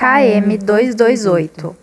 KM228. 0.00 1.79